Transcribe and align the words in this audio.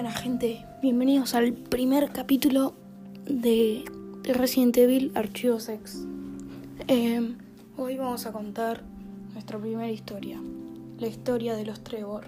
gente, 0.00 0.66
bienvenidos 0.80 1.34
al 1.34 1.52
primer 1.52 2.12
capítulo 2.12 2.72
de 3.26 3.84
Resident 4.24 4.76
Evil 4.78 5.12
Archivos 5.14 5.68
X. 5.68 6.06
Eh, 6.88 7.36
hoy 7.76 7.98
vamos 7.98 8.24
a 8.24 8.32
contar 8.32 8.82
nuestra 9.34 9.58
primera 9.58 9.90
historia, 9.90 10.40
la 10.98 11.06
historia 11.06 11.54
de 11.54 11.66
los 11.66 11.84
Trevor. 11.84 12.24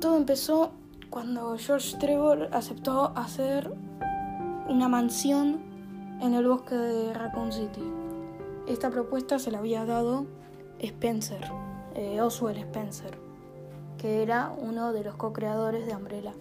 Todo 0.00 0.16
empezó 0.16 0.72
cuando 1.10 1.56
George 1.58 1.98
Trevor 1.98 2.48
aceptó 2.52 3.12
hacer 3.14 3.70
una 4.70 4.88
mansión 4.88 5.60
en 6.22 6.32
el 6.32 6.46
bosque 6.48 6.74
de 6.74 7.12
Raccoon 7.12 7.52
City. 7.52 7.84
Esta 8.66 8.90
propuesta 8.90 9.38
se 9.38 9.50
la 9.50 9.58
había 9.58 9.84
dado 9.84 10.26
Spencer, 10.78 11.44
eh, 11.94 12.22
Oswald 12.22 12.58
Spencer 12.58 13.31
que 14.02 14.20
era 14.20 14.52
uno 14.58 14.92
de 14.92 15.04
los 15.04 15.14
co-creadores 15.14 15.86
de 15.86 15.94
Umbrella. 15.94 16.32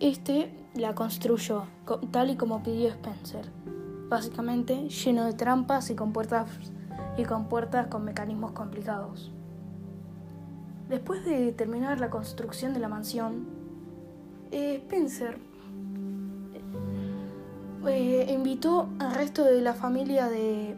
Este 0.00 0.52
la 0.74 0.92
construyó 0.96 1.66
tal 2.10 2.30
y 2.30 2.36
como 2.36 2.64
pidió 2.64 2.88
Spencer, 2.88 3.48
básicamente 4.08 4.88
lleno 4.88 5.24
de 5.24 5.34
trampas 5.34 5.88
y 5.88 5.94
con 5.94 6.12
puertas 6.12 6.50
y 7.16 7.22
con 7.22 7.48
puertas 7.48 7.86
con 7.86 8.04
mecanismos 8.04 8.50
complicados. 8.50 9.30
Después 10.88 11.24
de 11.24 11.52
terminar 11.52 12.00
la 12.00 12.10
construcción 12.10 12.74
de 12.74 12.80
la 12.80 12.88
mansión, 12.88 13.46
eh, 14.50 14.80
Spencer 14.82 15.38
eh, 17.86 18.26
invitó 18.28 18.88
al 18.98 19.14
resto 19.14 19.44
de 19.44 19.60
la 19.60 19.74
familia 19.74 20.28
de 20.28 20.76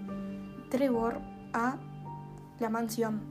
Trevor 0.69 1.21
a 1.55 1.79
la 2.61 2.69
mansión, 2.69 3.23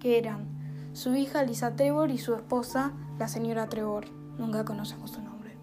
que 0.00 0.18
eran 0.18 0.55
su 0.96 1.14
hija 1.14 1.42
Lisa 1.42 1.76
Trevor 1.76 2.10
y 2.10 2.16
su 2.16 2.34
esposa, 2.34 2.92
la 3.18 3.28
señora 3.28 3.66
Trevor. 3.68 4.06
Nunca 4.38 4.64
conocemos 4.64 5.10
su 5.10 5.20
nombre. 5.20 5.54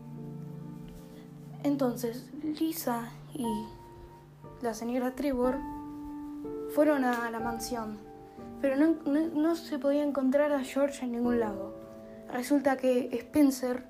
Entonces, 1.63 2.29
Lisa 2.43 3.09
y 3.33 3.47
la 4.61 4.75
señora 4.75 5.15
Trevor 5.15 5.57
fueron 6.75 7.03
a 7.03 7.31
la 7.31 7.39
mansión, 7.39 7.97
pero 8.61 8.75
no, 8.77 9.55
se 9.55 9.79
podía 9.79 10.03
encontrar 10.03 10.51
a 10.51 10.63
George 10.63 11.03
en 11.03 11.13
ningún 11.13 11.39
lado. 11.39 11.73
Resulta 12.31 12.77
que 12.77 13.09
Spencer 13.17 13.87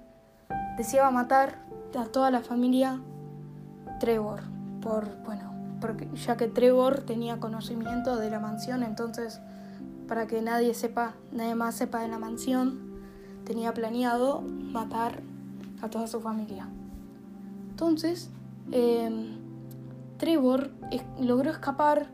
deseaba 0.77 1.11
matar 1.11 1.59
a 1.99 2.05
toda 2.05 2.31
la 2.31 2.39
familia 2.39 3.01
Trevor, 3.99 4.43
por, 4.81 5.13
bueno, 5.25 5.53
porque, 5.81 6.07
ya 6.15 6.37
que 6.37 6.47
Trevor 6.47 7.01
tenía 7.01 7.41
conocimiento 7.41 8.15
de 8.15 8.29
la 8.29 8.39
mansión, 8.39 8.81
entonces 8.81 9.41
para 10.07 10.27
que 10.27 10.41
nadie 10.41 10.73
sepa, 10.73 11.15
nadie 11.31 11.55
más 11.55 11.75
sepa 11.75 12.01
de 12.01 12.07
la 12.07 12.19
mansión, 12.19 12.93
tenía 13.45 13.73
planeado 13.73 14.41
matar 14.41 15.21
a 15.81 15.89
toda 15.89 16.07
su 16.07 16.21
familia. 16.21 16.67
Entonces, 17.69 18.29
em, 18.71 19.37
Trevor 20.17 20.71
logró 21.19 21.51
escapar, 21.51 22.07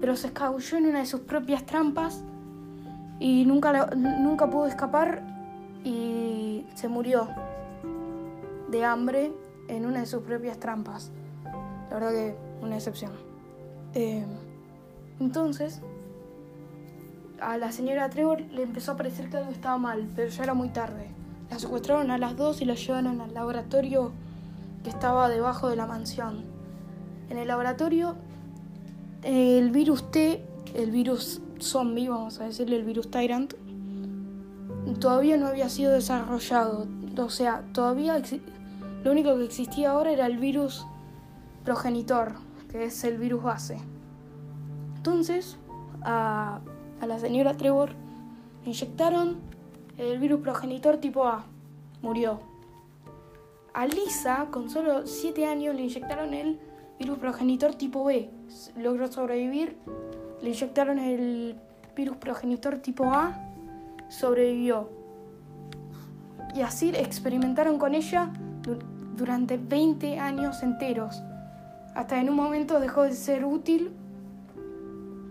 pero 0.00 0.16
se 0.16 0.28
escabulló 0.28 0.78
en 0.78 0.86
una 0.86 0.98
de 1.00 1.06
sus 1.06 1.20
propias 1.20 1.64
trampas 1.64 2.22
y 3.18 3.44
nunca, 3.46 3.94
nunca 3.94 4.48
pudo 4.50 4.66
escapar 4.66 5.22
y 5.84 6.66
se 6.74 6.88
murió 6.88 7.28
de 8.70 8.84
hambre 8.84 9.32
en 9.68 9.86
una 9.86 10.00
de 10.00 10.06
sus 10.06 10.22
propias 10.22 10.58
trampas. 10.58 11.10
La 11.88 11.94
verdad 11.94 12.10
que 12.10 12.36
una 12.62 12.76
excepción. 12.76 13.12
Em, 13.94 14.26
entonces, 15.18 15.80
a 17.40 17.56
la 17.56 17.72
señora 17.72 18.10
Trevor 18.10 18.40
le 18.40 18.62
empezó 18.62 18.92
a 18.92 18.96
parecer 18.96 19.30
que 19.30 19.36
algo 19.36 19.50
estaba 19.50 19.78
mal, 19.78 20.08
pero 20.14 20.28
ya 20.28 20.44
era 20.44 20.54
muy 20.54 20.68
tarde. 20.68 21.08
La 21.50 21.58
secuestraron 21.58 22.10
a 22.10 22.18
las 22.18 22.36
dos 22.36 22.62
y 22.62 22.64
la 22.64 22.74
llevaron 22.74 23.20
al 23.20 23.34
laboratorio 23.34 24.12
que 24.84 24.90
estaba 24.90 25.28
debajo 25.28 25.68
de 25.68 25.76
la 25.76 25.86
mansión. 25.86 26.44
En 27.28 27.38
el 27.38 27.48
laboratorio, 27.48 28.14
el 29.22 29.70
virus 29.70 30.10
T, 30.10 30.44
el 30.74 30.90
virus 30.90 31.40
zombie, 31.58 32.08
vamos 32.08 32.40
a 32.40 32.44
decirle 32.44 32.76
el 32.76 32.84
virus 32.84 33.10
Tyrant, 33.10 33.54
todavía 34.98 35.36
no 35.36 35.46
había 35.46 35.68
sido 35.68 35.92
desarrollado. 35.92 36.86
O 37.16 37.30
sea, 37.30 37.62
todavía 37.72 38.20
lo 39.04 39.10
único 39.10 39.36
que 39.36 39.44
existía 39.44 39.90
ahora 39.90 40.12
era 40.12 40.26
el 40.26 40.38
virus 40.38 40.86
progenitor, 41.64 42.34
que 42.70 42.84
es 42.84 43.04
el 43.04 43.18
virus 43.18 43.42
base. 43.42 43.78
Entonces, 44.96 45.56
a 46.02 46.60
a 47.00 47.06
la 47.06 47.18
señora 47.18 47.56
Trevor 47.56 47.90
inyectaron 48.64 49.38
el 49.96 50.18
virus 50.18 50.40
progenitor 50.40 50.98
tipo 50.98 51.26
A. 51.26 51.44
Murió. 52.02 52.40
A 53.72 53.86
Lisa, 53.86 54.48
con 54.50 54.68
solo 54.70 55.06
7 55.06 55.46
años, 55.46 55.74
le 55.74 55.82
inyectaron 55.82 56.34
el 56.34 56.58
virus 56.98 57.18
progenitor 57.18 57.74
tipo 57.74 58.04
B. 58.04 58.30
Logró 58.76 59.10
sobrevivir. 59.10 59.76
Le 60.42 60.50
inyectaron 60.50 60.98
el 60.98 61.56
virus 61.94 62.16
progenitor 62.16 62.78
tipo 62.78 63.04
A. 63.04 63.38
Sobrevivió. 64.08 64.90
Y 66.54 66.62
así 66.62 66.90
experimentaron 66.90 67.78
con 67.78 67.94
ella 67.94 68.32
durante 69.16 69.56
20 69.56 70.18
años 70.18 70.62
enteros. 70.62 71.22
Hasta 71.94 72.20
en 72.20 72.30
un 72.30 72.36
momento 72.36 72.80
dejó 72.80 73.02
de 73.02 73.12
ser 73.12 73.44
útil 73.44 73.92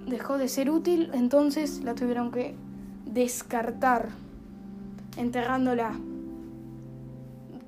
dejó 0.10 0.38
de 0.38 0.48
ser 0.48 0.70
útil, 0.70 1.10
entonces 1.14 1.84
la 1.84 1.96
tuvieron 1.96 2.32
que 2.32 2.56
descartar, 3.06 4.10
enterrándola. 5.18 5.92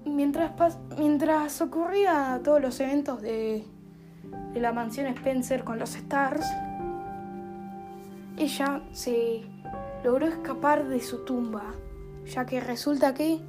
Mientras, 0.05 0.77
mientras 0.97 1.61
ocurría 1.61 2.41
todos 2.43 2.61
los 2.61 2.79
eventos 2.79 3.21
de, 3.21 3.63
de 4.53 4.59
la 4.59 4.73
mansión 4.73 5.07
Spencer 5.07 5.63
con 5.63 5.79
los 5.79 5.95
Stars, 5.95 6.45
ella 8.37 8.81
se 8.91 9.43
logró 10.03 10.27
escapar 10.27 10.87
de 10.87 10.99
su 10.99 11.19
tumba, 11.19 11.63
ya 12.25 12.45
que 12.45 12.59
resulta 12.59 13.13
que 13.13 13.39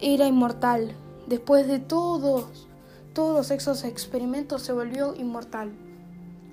era 0.00 0.26
inmortal. 0.26 0.92
Después 1.26 1.66
de 1.66 1.80
todos, 1.80 2.68
todos 3.12 3.50
esos 3.50 3.84
experimentos 3.84 4.62
se 4.62 4.72
volvió 4.72 5.14
inmortal 5.16 5.72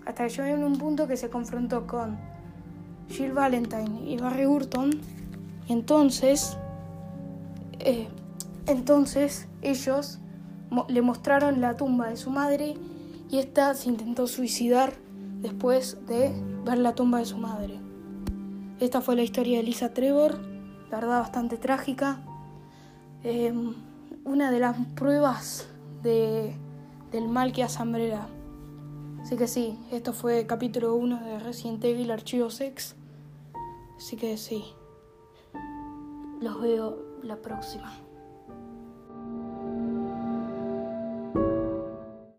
hasta 0.06 0.28
que 0.28 0.30
llegó 0.30 0.47
en 0.47 0.64
un 0.64 0.78
punto 0.78 1.08
que 1.08 1.18
se 1.18 1.30
confrontó 1.30 1.88
con 1.88 2.18
Jill 3.09 3.34
Valentine 3.34 4.02
y 4.06 4.18
Barry 4.18 4.46
Burton. 4.46 4.91
Y 5.68 5.74
entonces, 5.74 6.58
eh, 7.80 8.08
entonces 8.66 9.47
ellos 9.62 10.19
le 10.88 11.02
mostraron 11.02 11.62
la 11.62 11.78
tumba 11.78 12.09
de 12.09 12.18
su 12.18 12.30
madre 12.30 12.75
y 13.30 13.40
esta 13.40 13.74
se 13.74 13.90
intentó 13.90 14.28
suicidar 14.28 14.94
después 15.42 15.97
de 16.08 16.34
ver 16.66 16.78
la 16.78 16.96
tumba 16.96 17.19
de 17.19 17.25
su 17.25 17.38
madre. 17.38 17.80
Esta 18.80 19.02
fue 19.02 19.16
la 19.16 19.24
historia 19.24 19.58
de 19.58 19.63
Lisa 19.63 19.94
Trevor, 19.94 20.40
la 20.90 21.00
verdad 21.00 21.19
bastante 21.19 21.58
trágica. 21.58 22.19
Em, 23.24 23.74
una 24.25 24.52
de 24.52 24.59
las 24.59 24.75
pruebas 24.96 25.68
de, 26.02 26.56
del 27.12 27.28
mal 27.28 27.53
que 27.53 27.66
Umbrella. 27.81 28.28
Así 29.24 29.38
que 29.38 29.48
sí, 29.48 29.80
esto 29.90 30.12
fue 30.12 30.46
capítulo 30.46 30.96
1 30.96 31.24
de 31.24 31.40
Resident 31.40 31.82
Evil 31.86 32.12
Archivos 32.12 32.60
X. 32.60 32.94
Así 33.96 34.18
que 34.18 34.36
sí, 34.36 34.66
los 36.42 36.62
veo 36.62 36.98
la 37.24 37.38
próxima. 37.38 37.90